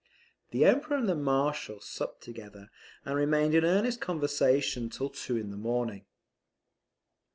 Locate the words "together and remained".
2.23-3.53